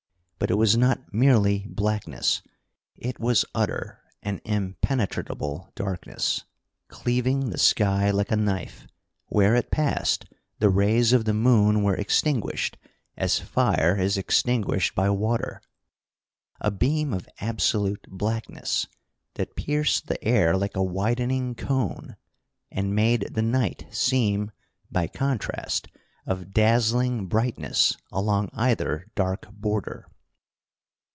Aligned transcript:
But 0.41 0.49
it 0.49 0.57
was 0.57 0.75
not 0.75 1.13
merely 1.13 1.67
blackness. 1.69 2.41
It 2.97 3.19
was 3.19 3.45
utter 3.53 3.99
and 4.23 4.41
impenetrable 4.43 5.71
darkness, 5.75 6.45
cleaving 6.87 7.51
the 7.51 7.59
sky 7.59 8.09
like 8.09 8.31
a 8.31 8.35
knife. 8.35 8.87
Where 9.27 9.53
it 9.53 9.69
passed, 9.69 10.25
the 10.57 10.71
rays 10.71 11.13
of 11.13 11.25
the 11.25 11.35
moon 11.35 11.83
were 11.83 11.93
extinguished 11.93 12.77
as 13.15 13.37
fire 13.37 13.95
is 13.97 14.17
extinguished 14.17 14.95
by 14.95 15.11
water. 15.11 15.61
A 16.59 16.71
beam 16.71 17.13
of 17.13 17.29
absolute 17.39 18.01
blackness, 18.09 18.87
that 19.35 19.55
pierced 19.55 20.07
the 20.07 20.21
air 20.23 20.57
like 20.57 20.75
a 20.75 20.81
widening 20.81 21.53
cone, 21.53 22.15
and 22.71 22.95
made 22.95 23.27
the 23.31 23.43
night 23.43 23.85
seem, 23.91 24.49
by 24.91 25.05
contrast, 25.05 25.87
of 26.25 26.51
dazzling 26.51 27.27
brightness 27.27 27.95
along 28.11 28.49
either 28.53 29.05
dark 29.13 29.45
border. 29.51 30.07